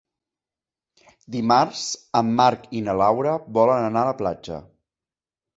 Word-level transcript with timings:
Dimarts 1.35 1.83
en 2.21 2.33
Marc 2.41 2.65
i 2.79 2.83
na 2.89 2.97
Laura 3.03 3.37
volen 3.59 3.87
anar 3.91 4.07
a 4.07 4.11
la 4.11 4.19
platja. 4.23 4.63